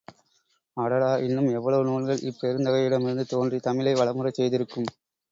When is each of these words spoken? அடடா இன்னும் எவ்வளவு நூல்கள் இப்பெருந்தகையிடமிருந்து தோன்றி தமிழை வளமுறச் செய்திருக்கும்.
அடடா 0.77 1.17
இன்னும் 1.17 1.49
எவ்வளவு 1.49 1.83
நூல்கள் 1.83 2.23
இப்பெருந்தகையிடமிருந்து 2.29 3.25
தோன்றி 3.25 3.59
தமிழை 3.59 3.93
வளமுறச் 3.95 4.33
செய்திருக்கும். 4.33 4.89